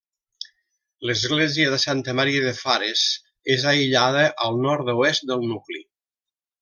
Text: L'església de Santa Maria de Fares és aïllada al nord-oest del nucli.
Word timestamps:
L'església 1.09 1.73
de 1.73 1.77
Santa 1.83 2.15
Maria 2.21 2.45
de 2.47 2.53
Fares 2.61 3.03
és 3.57 3.67
aïllada 3.73 4.25
al 4.47 4.59
nord-oest 4.65 5.29
del 5.35 5.47
nucli. 5.53 5.85